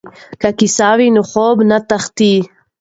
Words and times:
که 0.41 0.49
کیسه 0.59 0.89
وي 0.97 1.07
نو 1.15 1.21
خوب 1.29 1.57
نه 1.69 1.77
تښتي. 1.89 2.35